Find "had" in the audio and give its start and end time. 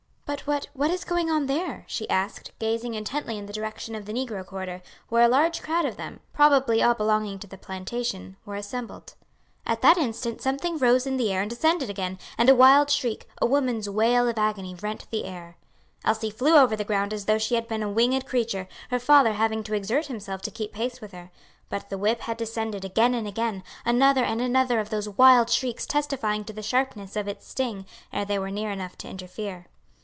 17.55-17.67, 22.21-22.37